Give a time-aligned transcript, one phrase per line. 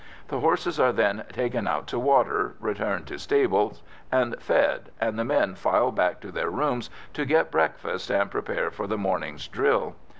[0.29, 5.23] The horses are then taken out to water, returned to stables, and fed, and the
[5.23, 9.95] men file back to their rooms to get breakfast and prepare for the morning's drill.